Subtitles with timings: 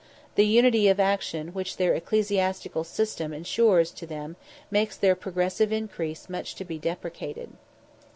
[0.33, 4.35] The unity of action which their ecclesiastical system ensures to them
[4.71, 7.51] makes their progressive increase much to be deprecated.